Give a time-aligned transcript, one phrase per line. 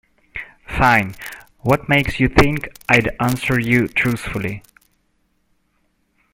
[0.67, 1.13] Fine,
[1.59, 4.63] what makes you think I'd answer you truthfully?